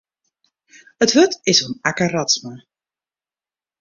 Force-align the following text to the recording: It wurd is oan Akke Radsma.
It 1.03 1.11
wurd 1.15 1.33
is 1.51 1.59
oan 1.65 1.75
Akke 1.89 2.05
Radsma. 2.13 2.53